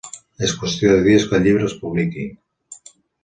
És 0.45 0.53
qüestió 0.61 0.89
de 0.93 1.03
dies 1.07 1.27
que 1.33 1.37
el 1.39 1.45
llibre 1.47 1.69
es 1.71 1.77
publiqui. 1.83 2.27